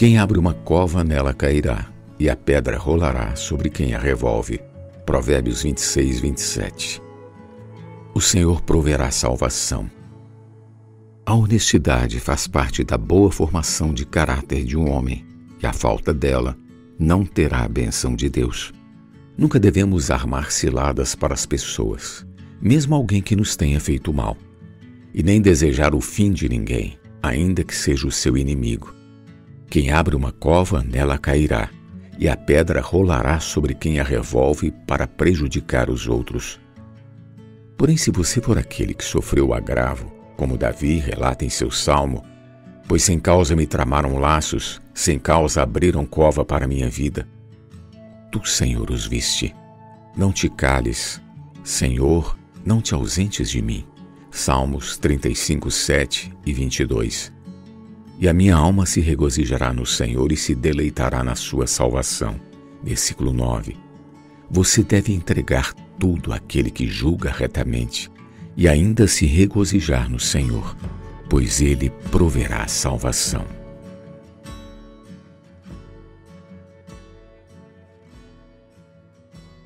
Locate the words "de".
13.92-14.06, 14.64-14.74, 18.16-18.30, 26.32-26.48, 53.48-53.62